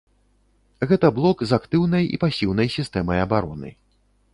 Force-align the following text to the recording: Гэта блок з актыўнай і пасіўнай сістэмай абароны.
Гэта 0.93 1.11
блок 1.19 1.37
з 1.51 1.57
актыўнай 1.59 2.03
і 2.17 2.21
пасіўнай 2.27 2.67
сістэмай 2.79 3.17
абароны. 3.27 3.69